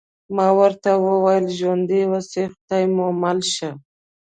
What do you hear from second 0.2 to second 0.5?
ما